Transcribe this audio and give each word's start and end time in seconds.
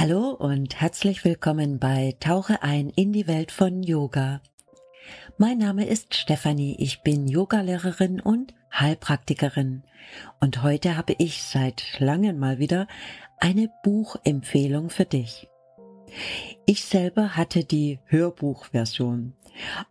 Hallo 0.00 0.30
und 0.30 0.80
herzlich 0.80 1.24
willkommen 1.24 1.80
bei 1.80 2.14
Tauche 2.20 2.62
ein 2.62 2.88
in 2.90 3.12
die 3.12 3.26
Welt 3.26 3.50
von 3.50 3.82
Yoga. 3.82 4.40
Mein 5.38 5.58
Name 5.58 5.88
ist 5.88 6.14
Stefanie, 6.14 6.76
ich 6.78 7.02
bin 7.02 7.26
Yogalehrerin 7.26 8.20
und 8.20 8.54
Heilpraktikerin 8.72 9.82
und 10.38 10.62
heute 10.62 10.96
habe 10.96 11.16
ich 11.18 11.42
seit 11.42 11.98
langem 11.98 12.38
mal 12.38 12.60
wieder 12.60 12.86
eine 13.38 13.72
Buchempfehlung 13.82 14.88
für 14.88 15.04
dich. 15.04 15.48
Ich 16.64 16.84
selber 16.84 17.34
hatte 17.34 17.64
die 17.64 17.98
Hörbuchversion, 18.06 19.32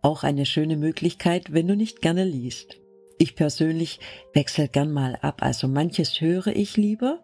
auch 0.00 0.22
eine 0.22 0.46
schöne 0.46 0.78
Möglichkeit, 0.78 1.52
wenn 1.52 1.68
du 1.68 1.76
nicht 1.76 2.00
gerne 2.00 2.24
liest. 2.24 2.78
Ich 3.18 3.34
persönlich 3.34 4.00
wechsle 4.32 4.68
gern 4.68 4.92
mal 4.92 5.16
ab, 5.20 5.42
also 5.42 5.68
manches 5.68 6.20
höre 6.20 6.48
ich 6.48 6.76
lieber 6.76 7.20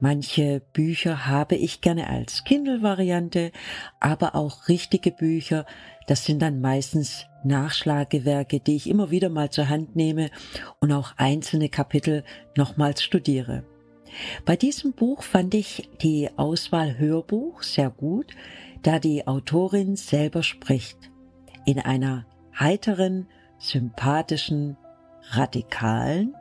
Manche 0.00 0.60
Bücher 0.72 1.26
habe 1.26 1.54
ich 1.54 1.80
gerne 1.80 2.08
als 2.10 2.44
Kindle-Variante, 2.44 3.52
aber 4.00 4.34
auch 4.34 4.68
richtige 4.68 5.10
Bücher, 5.12 5.64
das 6.06 6.26
sind 6.26 6.42
dann 6.42 6.60
meistens 6.60 7.26
Nachschlagewerke, 7.44 8.60
die 8.60 8.76
ich 8.76 8.88
immer 8.88 9.10
wieder 9.10 9.28
mal 9.28 9.50
zur 9.50 9.68
Hand 9.68 9.96
nehme 9.96 10.30
und 10.80 10.92
auch 10.92 11.12
einzelne 11.16 11.68
Kapitel 11.68 12.24
nochmals 12.56 13.02
studiere. 13.02 13.64
Bei 14.44 14.56
diesem 14.56 14.92
Buch 14.92 15.22
fand 15.22 15.54
ich 15.54 15.88
die 16.02 16.28
Auswahl 16.36 16.98
Hörbuch 16.98 17.62
sehr 17.62 17.90
gut, 17.90 18.34
da 18.82 18.98
die 18.98 19.26
Autorin 19.26 19.96
selber 19.96 20.42
spricht. 20.42 20.98
In 21.64 21.78
einer 21.80 22.26
heiteren, 22.58 23.26
sympathischen, 23.58 24.76
radikalen 25.30 26.34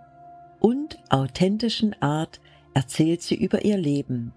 und 0.59 0.97
authentischen 1.09 1.95
Art 2.01 2.39
erzählt 2.73 3.21
sie 3.21 3.35
über 3.35 3.65
ihr 3.65 3.77
Leben, 3.77 4.33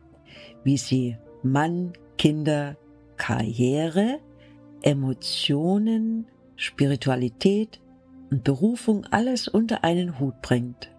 wie 0.65 0.77
sie 0.77 1.17
Mann, 1.43 1.93
Kinder, 2.19 2.77
Karriere, 3.17 4.19
Emotionen, 4.83 6.27
Spiritualität 6.57 7.81
und 8.31 8.45
Berufung 8.45 9.07
alles 9.11 9.49
unter 9.49 9.85
einen 9.85 10.19
Hut 10.19 10.41
bringt. 10.43 10.91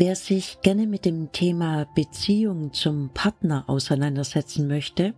Wer 0.00 0.14
sich 0.14 0.60
gerne 0.62 0.86
mit 0.86 1.04
dem 1.04 1.32
Thema 1.32 1.84
Beziehung 1.96 2.72
zum 2.72 3.10
Partner 3.14 3.64
auseinandersetzen 3.66 4.68
möchte, 4.68 5.12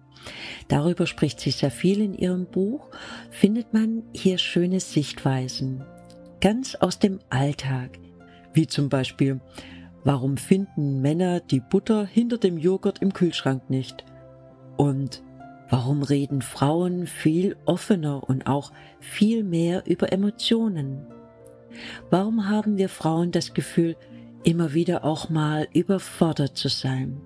darüber 0.68 1.06
spricht 1.06 1.38
sie 1.38 1.50
sehr 1.50 1.70
viel 1.70 2.00
in 2.00 2.14
ihrem 2.14 2.46
Buch, 2.46 2.88
findet 3.30 3.74
man 3.74 4.04
hier 4.14 4.38
schöne 4.38 4.80
Sichtweisen, 4.80 5.84
ganz 6.40 6.76
aus 6.76 6.98
dem 6.98 7.18
Alltag, 7.28 7.98
wie 8.54 8.66
zum 8.66 8.88
Beispiel, 8.88 9.42
warum 10.02 10.38
finden 10.38 11.02
Männer 11.02 11.40
die 11.40 11.60
Butter 11.60 12.06
hinter 12.06 12.38
dem 12.38 12.56
Joghurt 12.56 13.02
im 13.02 13.12
Kühlschrank 13.12 13.68
nicht? 13.68 14.06
Und 14.78 15.22
warum 15.68 16.02
reden 16.02 16.40
Frauen 16.40 17.06
viel 17.06 17.54
offener 17.66 18.26
und 18.26 18.46
auch 18.46 18.72
viel 18.98 19.44
mehr 19.44 19.82
über 19.86 20.10
Emotionen? 20.10 21.06
Warum 22.08 22.48
haben 22.48 22.78
wir 22.78 22.88
Frauen 22.88 23.30
das 23.30 23.52
Gefühl, 23.52 23.94
immer 24.42 24.74
wieder 24.74 25.04
auch 25.04 25.28
mal 25.28 25.68
überfordert 25.72 26.56
zu 26.56 26.68
sein? 26.68 27.20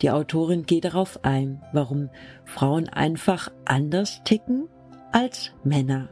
Die 0.00 0.10
Autorin 0.10 0.64
geht 0.64 0.84
darauf 0.84 1.24
ein, 1.24 1.62
warum 1.72 2.10
Frauen 2.44 2.88
einfach 2.88 3.50
anders 3.64 4.22
ticken 4.24 4.68
als 5.12 5.52
Männer. 5.62 6.08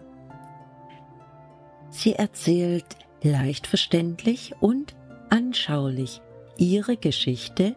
Sie 1.90 2.14
erzählt 2.14 2.86
leicht 3.22 3.66
verständlich 3.66 4.54
und 4.60 4.94
anschaulich 5.28 6.20
ihre 6.56 6.96
Geschichte, 6.96 7.74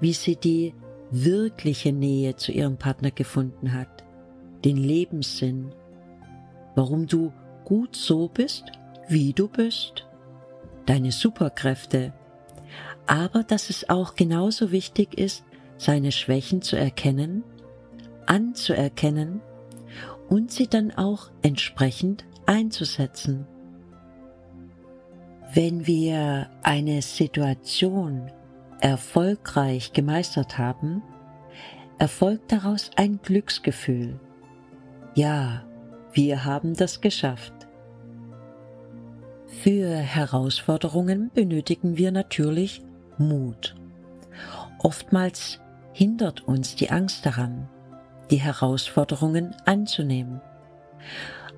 wie 0.00 0.12
sie 0.12 0.36
die 0.36 0.74
wirkliche 1.10 1.92
Nähe 1.92 2.36
zu 2.36 2.52
ihrem 2.52 2.76
Partner 2.76 3.10
gefunden 3.10 3.72
hat, 3.72 4.04
den 4.64 4.76
Lebenssinn, 4.76 5.72
warum 6.74 7.06
du 7.06 7.32
gut 7.64 7.96
so 7.96 8.28
bist, 8.28 8.64
wie 9.08 9.32
du 9.32 9.48
bist, 9.48 10.06
deine 10.92 11.10
Superkräfte, 11.10 12.12
aber 13.06 13.44
dass 13.44 13.70
es 13.70 13.88
auch 13.88 14.14
genauso 14.14 14.72
wichtig 14.72 15.16
ist, 15.18 15.42
seine 15.78 16.12
Schwächen 16.12 16.60
zu 16.60 16.76
erkennen, 16.76 17.44
anzuerkennen 18.26 19.40
und 20.28 20.52
sie 20.52 20.66
dann 20.66 20.90
auch 20.90 21.30
entsprechend 21.40 22.26
einzusetzen. 22.44 23.46
Wenn 25.54 25.86
wir 25.86 26.50
eine 26.62 27.00
Situation 27.00 28.30
erfolgreich 28.80 29.94
gemeistert 29.94 30.58
haben, 30.58 31.02
erfolgt 31.96 32.52
daraus 32.52 32.90
ein 32.96 33.18
Glücksgefühl. 33.22 34.20
Ja, 35.14 35.64
wir 36.12 36.44
haben 36.44 36.74
das 36.74 37.00
geschafft. 37.00 37.54
Für 39.62 39.94
Herausforderungen 39.94 41.30
benötigen 41.32 41.96
wir 41.96 42.10
natürlich 42.10 42.82
Mut. 43.16 43.76
Oftmals 44.80 45.60
hindert 45.92 46.40
uns 46.40 46.74
die 46.74 46.90
Angst 46.90 47.24
daran, 47.24 47.68
die 48.32 48.40
Herausforderungen 48.40 49.54
anzunehmen. 49.64 50.40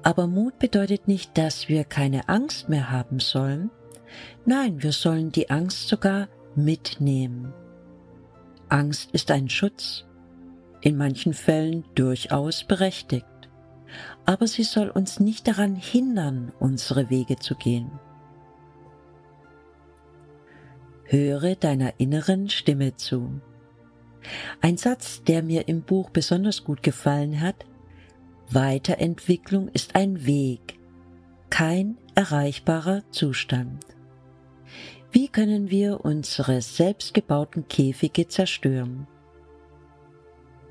Aber 0.03 0.27
Mut 0.27 0.59
bedeutet 0.59 1.09
nicht, 1.09 1.39
dass 1.39 1.71
wir 1.71 1.85
keine 1.85 2.29
Angst 2.29 2.69
mehr 2.69 2.91
haben 2.91 3.21
sollen, 3.21 3.71
Nein, 4.45 4.83
wir 4.83 4.93
sollen 4.93 5.33
die 5.33 5.49
Angst 5.49 5.89
sogar 5.89 6.29
mitnehmen. 6.55 7.55
Angst 8.69 9.13
ist 9.13 9.31
ein 9.31 9.49
Schutz, 9.49 10.05
in 10.83 10.99
manchen 10.99 11.33
Fällen 11.33 11.85
durchaus 11.95 12.65
berechtigt, 12.65 13.25
aber 14.25 14.47
sie 14.47 14.65
soll 14.65 14.89
uns 14.89 15.21
nicht 15.21 15.47
daran 15.49 15.77
hindern, 15.77 16.53
unsere 16.59 17.11
Wege 17.11 17.37
zu 17.37 17.55
gehen. 17.55 17.91
Höre 21.05 21.55
deiner 21.55 21.99
inneren 21.99 22.49
Stimme 22.49 22.97
zu. 22.97 23.41
Ein 24.61 24.77
Satz, 24.77 25.23
der 25.23 25.43
mir 25.43 25.69
im 25.69 25.83
Buch 25.83 26.11
besonders 26.11 26.65
gut 26.65 26.83
gefallen 26.83 27.41
hat, 27.41 27.67
Weiterentwicklung 28.51 29.69
ist 29.69 29.95
ein 29.95 30.27
Weg, 30.27 30.79
kein 31.51 31.99
erreichbarer 32.15 33.03
Zustand. 33.11 33.85
Wie 35.13 35.29
können 35.29 35.71
wir 35.71 36.05
unsere 36.05 36.61
selbstgebauten 36.61 37.69
Käfige 37.69 38.29
zerstören? 38.29 39.07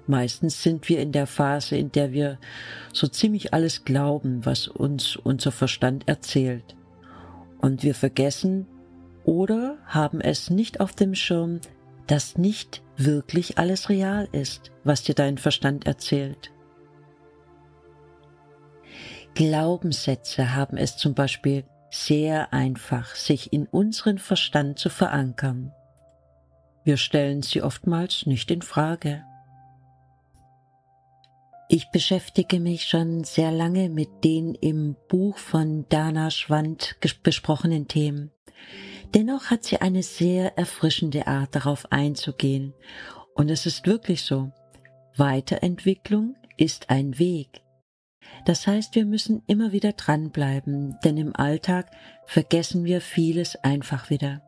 Meistens 0.06 0.62
sind 0.62 0.90
wir 0.90 1.00
in 1.00 1.12
der 1.12 1.28
Phase, 1.28 1.78
in 1.78 1.92
der 1.92 2.12
wir 2.12 2.38
so 2.92 3.08
ziemlich 3.08 3.54
alles 3.54 3.86
glauben, 3.86 4.46
was 4.46 4.68
uns 4.68 5.16
unser 5.16 5.52
Verstand 5.52 6.08
erzählt. 6.08 6.76
Und 7.60 7.84
wir 7.84 7.96
vergessen 7.96 8.68
oder 9.24 9.78
haben 9.86 10.20
es 10.20 10.50
nicht 10.50 10.82
auf 10.82 10.92
dem 10.94 11.16
Schirm, 11.16 11.62
dass 12.08 12.38
nicht 12.38 12.84
wirklich 12.98 13.58
alles 13.58 13.88
real 13.88 14.28
ist, 14.34 14.72
was 14.84 15.04
dir 15.04 15.16
dein 15.16 15.38
Verstand 15.38 15.88
erzählt. 15.88 16.52
Glaubenssätze 19.36 20.54
haben 20.54 20.78
es 20.78 20.98
zum 20.98 21.16
Beispiel 21.16 21.64
sehr 21.90 22.54
einfach, 22.54 23.16
sich 23.16 23.54
in 23.54 23.66
unseren 23.68 24.18
Verstand 24.18 24.80
zu 24.80 24.90
verankern. 24.90 25.72
Wir 26.84 26.98
stellen 26.98 27.42
sie 27.42 27.62
oftmals 27.62 28.26
nicht 28.26 28.52
in 28.52 28.62
Frage. 28.62 29.24
Ich 31.70 31.90
beschäftige 31.92 32.60
mich 32.60 32.84
schon 32.84 33.24
sehr 33.24 33.52
lange 33.52 33.90
mit 33.90 34.24
den 34.24 34.54
im 34.56 34.96
Buch 35.08 35.38
von 35.38 35.86
Dana 35.90 36.30
Schwand 36.30 36.98
besprochenen 37.24 37.88
Themen. 37.88 38.32
Dennoch 39.14 39.46
hat 39.46 39.64
sie 39.64 39.80
eine 39.80 40.04
sehr 40.04 40.58
erfrischende 40.58 41.28
Art 41.28 41.56
darauf 41.56 41.92
einzugehen. 41.92 42.74
Und 43.36 43.50
es 43.50 43.66
ist 43.66 43.86
wirklich 43.86 44.24
so. 44.24 44.52
Weiterentwicklung 45.16 46.36
ist 46.58 46.90
ein 46.90 47.18
Weg. 47.20 47.62
Das 48.46 48.68
heißt, 48.68 48.96
wir 48.96 49.06
müssen 49.06 49.44
immer 49.48 49.72
wieder 49.72 49.94
dranbleiben, 49.94 50.98
denn 51.04 51.18
im 51.18 51.36
Alltag 51.36 51.92
vergessen 52.26 52.84
wir 52.84 53.02
vieles 53.02 53.56
einfach 53.58 54.10
wieder. 54.10 54.42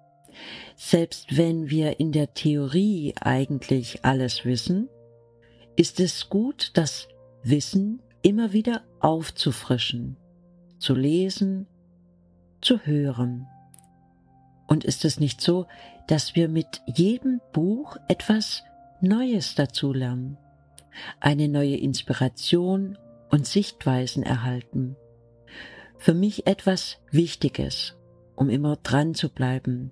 Selbst 0.76 1.38
wenn 1.38 1.70
wir 1.70 2.00
in 2.00 2.12
der 2.12 2.34
Theorie 2.34 3.14
eigentlich 3.22 4.04
alles 4.04 4.44
wissen, 4.44 4.90
ist 5.76 6.00
es 6.00 6.30
gut, 6.30 6.72
das 6.76 7.08
Wissen 7.44 8.02
immer 8.22 8.54
wieder 8.54 8.84
aufzufrischen, 9.00 10.18
zu 10.80 10.96
lesen, 10.96 11.68
zu 12.62 12.80
hören. 12.80 13.48
Und 14.68 14.84
ist 14.84 15.06
es 15.06 15.20
nicht 15.20 15.42
so, 15.42 15.68
dass 16.08 16.36
wir 16.36 16.50
mit 16.50 16.82
jedem 16.88 17.40
Buch 17.54 17.98
etwas 18.08 18.64
Neues 19.02 19.56
dazulernen, 19.56 20.38
eine 21.20 21.48
neue 21.48 21.78
Inspiration 21.78 22.98
und 23.30 23.46
Sichtweisen 23.46 24.24
erhalten. 24.24 24.96
Für 25.98 26.14
mich 26.14 26.48
etwas 26.48 26.98
Wichtiges, 27.12 27.96
um 28.36 28.50
immer 28.50 28.78
dran 28.78 29.14
zu 29.14 29.30
bleiben 29.30 29.92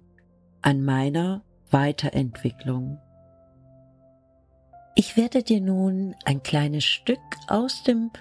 an 0.62 0.81
meiner 0.81 1.44
Weiterentwicklung, 1.71 3.00
Ich 4.95 5.17
werde 5.17 5.41
dir 5.41 5.59
nun 5.59 6.15
ein 6.23 6.43
kleines 6.43 6.83
Stück 6.85 7.19
aus 7.47 7.83
dem 7.83 8.11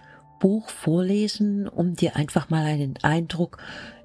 Buch 0.41 0.71
vorlesen, 0.71 1.69
um 1.69 1.95
dir 1.95 2.17
einfach 2.17 2.49
mal 2.49 2.65
einen 2.65 2.95
Eindruck 3.03 3.59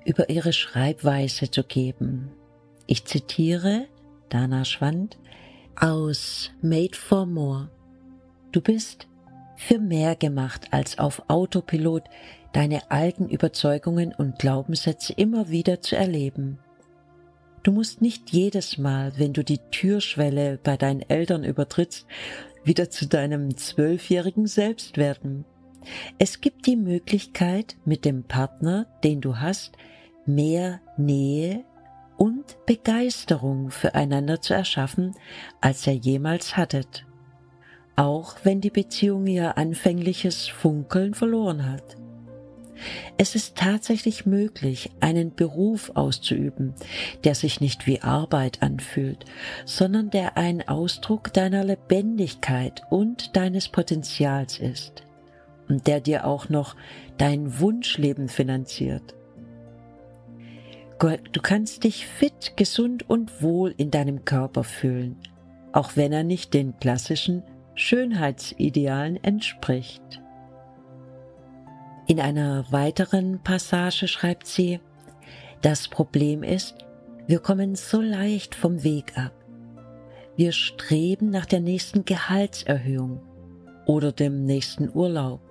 über 0.04 0.30
ihre 0.30 0.52
Schreibweise 0.52 1.50
zu 1.50 1.64
geben. 1.64 2.30
Ich 2.86 3.06
zitiere 3.06 3.88
Dana 4.30 4.66
Schwand 4.66 5.18
aus 5.80 6.52
Made 6.62 6.96
for 6.98 7.26
More. 7.26 7.70
Du 8.52 8.60
bist 8.60 9.08
für 9.56 9.80
mehr 9.80 10.18
gemacht, 10.18 10.68
als 10.72 11.00
auf 11.00 11.24
Autopilot 11.30 12.04
deine 12.52 12.92
alten 12.92 13.30
Überzeugungen 13.30 14.14
und 14.14 14.40
Glaubenssätze 14.40 15.14
immer 15.14 15.50
wieder 15.50 15.82
zu 15.82 15.96
erleben. 15.96 16.60
Du 17.68 17.74
musst 17.74 18.02
nicht 18.02 18.30
jedes 18.30 18.78
Mal, 18.78 19.12
wenn 19.18 19.34
du 19.34 19.44
die 19.44 19.58
Türschwelle 19.58 20.58
bei 20.64 20.78
deinen 20.78 21.02
Eltern 21.02 21.44
übertrittst, 21.44 22.08
wieder 22.64 22.90
zu 22.90 23.08
deinem 23.08 23.58
zwölfjährigen 23.58 24.48
Selbst 24.48 24.96
werden. 24.96 25.44
Es 26.18 26.40
gibt 26.40 26.66
die 26.66 26.78
Möglichkeit, 26.78 27.76
mit 27.84 28.06
dem 28.06 28.24
Partner, 28.24 28.88
den 29.04 29.20
du 29.20 29.42
hast, 29.42 29.74
mehr 30.26 30.80
Nähe 30.96 31.66
und 32.16 32.56
Begeisterung 32.66 33.70
füreinander 33.70 34.40
zu 34.40 34.54
erschaffen, 34.54 35.14
als 35.60 35.86
ihr 35.88 35.96
jemals 35.96 36.56
hattet. 36.56 37.06
Auch 37.98 38.38
wenn 38.44 38.62
die 38.62 38.70
Beziehung 38.70 39.28
ihr 39.28 39.58
anfängliches 39.58 40.48
Funkeln 40.48 41.14
verloren 41.14 41.70
hat. 41.70 41.98
Es 43.18 43.36
ist 43.36 43.56
tatsächlich 43.56 44.26
möglich, 44.26 44.92
einen 45.00 45.34
Beruf 45.34 45.92
auszuüben, 45.96 46.74
der 47.24 47.36
sich 47.36 47.62
nicht 47.62 47.88
wie 47.88 48.02
Arbeit 48.02 48.62
anfühlt, 48.62 49.26
sondern 49.66 50.10
der 50.10 50.38
ein 50.38 50.68
Ausdruck 50.68 51.34
deiner 51.34 51.64
Lebendigkeit 51.64 52.82
und 52.90 53.36
deines 53.36 53.70
Potenzials 53.70 54.60
ist 54.60 55.04
und 55.70 55.88
der 55.88 56.00
dir 56.00 56.26
auch 56.26 56.50
noch 56.50 56.76
dein 57.18 57.60
Wunschleben 57.60 58.30
finanziert. 58.30 59.16
Du 61.00 61.42
kannst 61.42 61.84
dich 61.84 62.08
fit, 62.08 62.54
gesund 62.56 63.08
und 63.08 63.42
wohl 63.42 63.74
in 63.78 63.92
deinem 63.92 64.26
Körper 64.26 64.64
fühlen, 64.64 65.16
auch 65.72 65.92
wenn 65.96 66.12
er 66.12 66.24
nicht 66.24 66.54
den 66.56 66.80
klassischen 66.80 67.44
Schönheitsidealen 67.76 69.24
entspricht. 69.24 70.22
In 72.08 72.22
einer 72.22 72.72
weiteren 72.72 73.44
Passage 73.44 74.08
schreibt 74.08 74.48
sie, 74.48 74.80
das 75.62 75.90
Problem 75.90 76.42
ist, 76.42 76.76
wir 77.28 77.40
kommen 77.40 77.76
so 77.76 78.00
leicht 78.00 78.56
vom 78.56 78.84
Weg 78.86 79.18
ab. 79.18 79.34
Wir 80.38 80.54
streben 80.54 81.30
nach 81.30 81.46
der 81.46 81.60
nächsten 81.60 82.06
Gehaltserhöhung 82.06 83.22
oder 83.86 84.14
dem 84.14 84.46
nächsten 84.46 84.90
Urlaub 84.94 85.42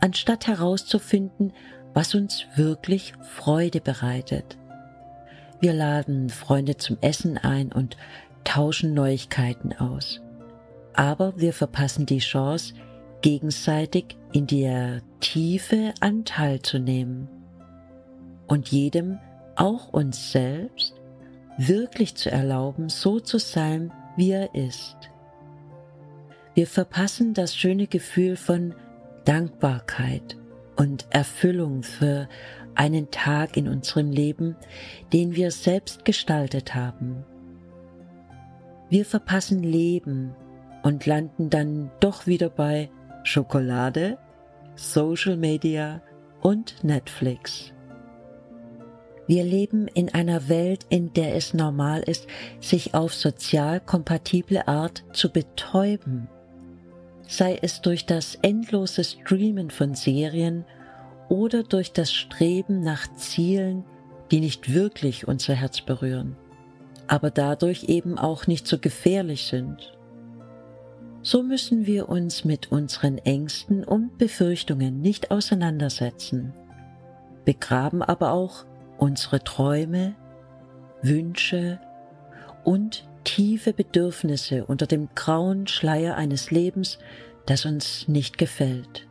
anstatt 0.00 0.46
herauszufinden, 0.46 1.52
was 1.92 2.14
uns 2.14 2.46
wirklich 2.54 3.12
Freude 3.22 3.80
bereitet. 3.80 4.58
Wir 5.58 5.72
laden 5.72 6.30
Freunde 6.30 6.76
zum 6.76 6.98
Essen 7.00 7.36
ein 7.36 7.72
und 7.72 7.96
tauschen 8.44 8.94
Neuigkeiten 8.94 9.72
aus. 9.72 10.20
Aber 10.94 11.34
wir 11.36 11.52
verpassen 11.52 12.06
die 12.06 12.18
Chance, 12.18 12.74
gegenseitig 13.22 14.16
in 14.32 14.46
der 14.46 15.02
Tiefe 15.20 15.92
Anteil 16.00 16.60
zu 16.62 16.78
nehmen 16.78 17.28
und 18.46 18.68
jedem, 18.68 19.18
auch 19.56 19.92
uns 19.92 20.32
selbst, 20.32 20.94
wirklich 21.58 22.14
zu 22.14 22.30
erlauben, 22.30 22.88
so 22.88 23.20
zu 23.20 23.38
sein, 23.38 23.92
wie 24.16 24.30
er 24.30 24.54
ist. 24.54 24.96
Wir 26.54 26.66
verpassen 26.66 27.34
das 27.34 27.54
schöne 27.54 27.86
Gefühl 27.86 28.36
von 28.36 28.74
Dankbarkeit 29.24 30.36
und 30.76 31.06
Erfüllung 31.10 31.82
für 31.82 32.28
einen 32.74 33.10
Tag 33.10 33.56
in 33.56 33.68
unserem 33.68 34.10
Leben, 34.10 34.56
den 35.12 35.36
wir 35.36 35.50
selbst 35.50 36.04
gestaltet 36.04 36.74
haben. 36.74 37.24
Wir 38.88 39.04
verpassen 39.04 39.62
Leben 39.62 40.34
und 40.82 41.06
landen 41.06 41.50
dann 41.50 41.90
doch 42.00 42.26
wieder 42.26 42.48
bei 42.48 42.90
Schokolade, 43.24 44.18
Social 44.74 45.36
Media 45.36 46.02
und 46.40 46.82
Netflix. 46.82 47.72
Wir 49.26 49.44
leben 49.44 49.86
in 49.88 50.12
einer 50.12 50.48
Welt, 50.48 50.86
in 50.88 51.12
der 51.12 51.36
es 51.36 51.54
normal 51.54 52.00
ist, 52.00 52.26
sich 52.60 52.94
auf 52.94 53.14
sozial 53.14 53.80
kompatible 53.80 54.66
Art 54.66 55.04
zu 55.12 55.30
betäuben 55.30 56.28
sei 57.30 57.60
es 57.62 57.80
durch 57.80 58.06
das 58.06 58.34
endlose 58.42 59.04
Streamen 59.04 59.70
von 59.70 59.94
Serien 59.94 60.64
oder 61.28 61.62
durch 61.62 61.92
das 61.92 62.12
Streben 62.12 62.80
nach 62.80 63.06
Zielen, 63.14 63.84
die 64.32 64.40
nicht 64.40 64.74
wirklich 64.74 65.28
unser 65.28 65.54
Herz 65.54 65.80
berühren, 65.80 66.36
aber 67.06 67.30
dadurch 67.30 67.84
eben 67.84 68.18
auch 68.18 68.48
nicht 68.48 68.66
so 68.66 68.78
gefährlich 68.78 69.46
sind. 69.46 69.96
So 71.22 71.42
müssen 71.42 71.84
wir 71.84 72.08
uns 72.08 72.44
mit 72.46 72.72
unseren 72.72 73.18
Ängsten 73.18 73.84
und 73.84 74.16
Befürchtungen 74.16 75.02
nicht 75.02 75.30
auseinandersetzen, 75.30 76.54
begraben 77.44 78.02
aber 78.02 78.32
auch 78.32 78.64
unsere 78.96 79.44
Träume, 79.44 80.14
Wünsche 81.02 81.78
und 82.64 83.06
tiefe 83.24 83.74
Bedürfnisse 83.74 84.64
unter 84.64 84.86
dem 84.86 85.10
grauen 85.14 85.66
Schleier 85.66 86.16
eines 86.16 86.50
Lebens, 86.50 86.98
das 87.44 87.66
uns 87.66 88.08
nicht 88.08 88.38
gefällt. 88.38 89.06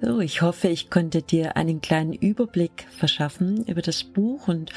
So, 0.00 0.20
ich 0.20 0.42
hoffe, 0.42 0.68
ich 0.68 0.90
konnte 0.90 1.22
dir 1.22 1.56
einen 1.56 1.80
kleinen 1.80 2.12
Überblick 2.12 2.86
verschaffen 2.90 3.64
über 3.66 3.82
das 3.82 4.04
Buch 4.04 4.46
und 4.46 4.72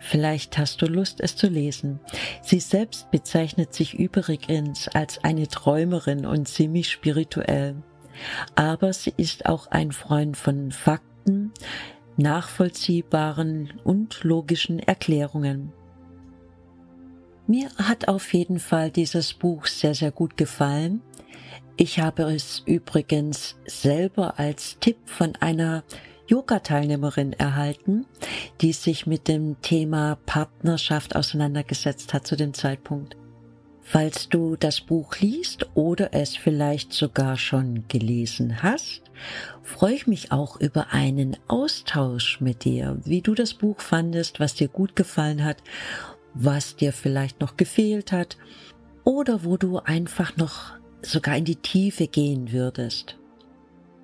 vielleicht 0.00 0.58
hast 0.58 0.82
du 0.82 0.86
Lust, 0.86 1.20
es 1.20 1.36
zu 1.36 1.46
lesen. 1.46 2.00
Sie 2.42 2.58
selbst 2.58 3.10
bezeichnet 3.12 3.72
sich 3.72 3.94
übrigens 3.94 4.88
als 4.88 5.22
eine 5.22 5.46
Träumerin 5.46 6.26
und 6.26 6.48
ziemlich 6.48 6.90
spirituell. 6.90 7.76
Aber 8.56 8.92
sie 8.92 9.14
ist 9.16 9.46
auch 9.46 9.68
ein 9.68 9.92
Freund 9.92 10.36
von 10.36 10.72
Fakten, 10.72 11.52
nachvollziehbaren 12.16 13.74
und 13.84 14.24
logischen 14.24 14.80
Erklärungen. 14.80 15.72
Mir 17.46 17.70
hat 17.76 18.08
auf 18.08 18.32
jeden 18.32 18.58
Fall 18.58 18.90
dieses 18.90 19.34
Buch 19.34 19.66
sehr, 19.66 19.94
sehr 19.94 20.10
gut 20.10 20.36
gefallen. 20.36 21.02
Ich 21.76 21.98
habe 21.98 22.22
es 22.24 22.62
übrigens 22.66 23.56
selber 23.66 24.38
als 24.38 24.78
Tipp 24.78 24.96
von 25.06 25.34
einer 25.36 25.84
Yoga-Teilnehmerin 26.26 27.32
erhalten, 27.32 28.06
die 28.60 28.72
sich 28.72 29.06
mit 29.06 29.28
dem 29.28 29.60
Thema 29.60 30.16
Partnerschaft 30.26 31.16
auseinandergesetzt 31.16 32.14
hat 32.14 32.26
zu 32.26 32.36
dem 32.36 32.54
Zeitpunkt. 32.54 33.16
Falls 33.82 34.30
du 34.30 34.56
das 34.56 34.80
Buch 34.80 35.18
liest 35.18 35.66
oder 35.74 36.14
es 36.14 36.36
vielleicht 36.36 36.94
sogar 36.94 37.36
schon 37.36 37.84
gelesen 37.88 38.62
hast, 38.62 39.02
freue 39.62 39.94
ich 39.94 40.06
mich 40.06 40.32
auch 40.32 40.58
über 40.58 40.92
einen 40.92 41.36
Austausch 41.48 42.40
mit 42.40 42.64
dir, 42.64 42.98
wie 43.04 43.20
du 43.20 43.34
das 43.34 43.52
Buch 43.52 43.80
fandest, 43.80 44.40
was 44.40 44.54
dir 44.54 44.68
gut 44.68 44.96
gefallen 44.96 45.44
hat 45.44 45.58
was 46.34 46.76
dir 46.76 46.92
vielleicht 46.92 47.40
noch 47.40 47.56
gefehlt 47.56 48.12
hat 48.12 48.36
oder 49.04 49.44
wo 49.44 49.56
du 49.56 49.78
einfach 49.78 50.36
noch 50.36 50.72
sogar 51.04 51.36
in 51.36 51.44
die 51.44 51.56
Tiefe 51.56 52.06
gehen 52.06 52.52
würdest. 52.52 53.16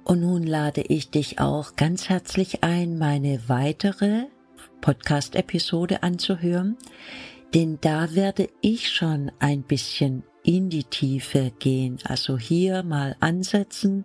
Und 0.05 0.21
nun 0.21 0.43
lade 0.43 0.83
ich 0.83 1.11
dich 1.11 1.39
auch 1.39 1.77
ganz 1.77 2.09
herzlich 2.09 2.63
ein, 2.63 2.99
meine 2.99 3.49
weitere 3.49 4.25
Podcast-Episode 4.81 6.03
anzuhören, 6.03 6.77
denn 7.55 7.79
da 7.81 8.15
werde 8.15 8.49
ich 8.61 8.91
schon 8.91 9.31
ein 9.39 9.63
bisschen 9.63 10.23
in 10.43 10.71
die 10.71 10.85
Tiefe 10.85 11.53
gehen, 11.59 11.99
also 12.05 12.39
hier 12.39 12.83
mal 12.83 13.17
ansetzen 13.21 14.05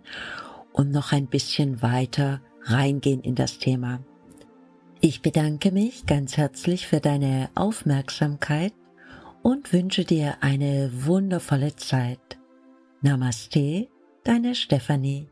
und 0.72 0.90
noch 0.90 1.12
ein 1.12 1.26
bisschen 1.26 1.80
weiter 1.82 2.40
reingehen 2.62 3.22
in 3.22 3.34
das 3.34 3.58
Thema. 3.58 4.00
Ich 5.00 5.22
bedanke 5.22 5.72
mich 5.72 6.06
ganz 6.06 6.36
herzlich 6.36 6.86
für 6.86 7.00
deine 7.00 7.48
Aufmerksamkeit 7.54 8.72
und 9.42 9.72
wünsche 9.72 10.04
dir 10.04 10.38
eine 10.40 10.90
wundervolle 10.92 11.76
Zeit. 11.76 12.35
Namaste, 13.02 13.88
deine 14.24 14.54
Stefanie. 14.54 15.28